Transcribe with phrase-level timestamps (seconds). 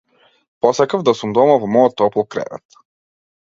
[0.65, 2.83] Посакав да сум дома во мојот топол кревет.